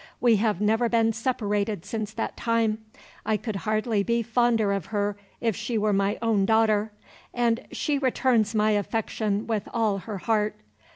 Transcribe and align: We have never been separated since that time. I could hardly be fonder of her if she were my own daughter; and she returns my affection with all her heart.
We 0.19 0.37
have 0.37 0.59
never 0.59 0.89
been 0.89 1.13
separated 1.13 1.85
since 1.85 2.11
that 2.13 2.35
time. 2.35 2.79
I 3.23 3.37
could 3.37 3.57
hardly 3.67 4.01
be 4.01 4.23
fonder 4.23 4.73
of 4.73 4.87
her 4.87 5.15
if 5.39 5.55
she 5.55 5.77
were 5.77 5.93
my 5.93 6.17
own 6.23 6.43
daughter; 6.43 6.91
and 7.35 7.67
she 7.71 7.99
returns 7.99 8.55
my 8.55 8.71
affection 8.71 9.45
with 9.45 9.69
all 9.71 9.99
her 9.99 10.17
heart. 10.17 10.55